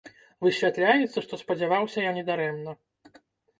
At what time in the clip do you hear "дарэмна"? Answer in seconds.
2.33-2.77